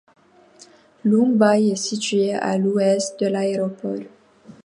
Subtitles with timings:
[1.03, 3.99] Long Bay est situé à l'ouest de l'aéroport.